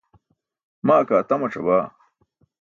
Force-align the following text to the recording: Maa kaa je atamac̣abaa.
Maa 0.85 1.03
kaa 1.07 1.19
je 1.19 1.21
atamac̣abaa. 1.23 1.83